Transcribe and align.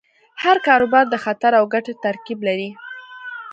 هر 0.43 0.57
کاروبار 0.67 1.05
د 1.09 1.15
خطر 1.23 1.51
او 1.59 1.63
ګټې 1.73 1.93
ترکیب 2.05 2.39
لري. 2.47 2.69